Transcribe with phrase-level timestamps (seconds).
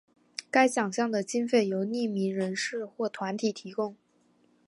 [0.49, 3.95] 该奖项的经费由匿名人士或团体提供。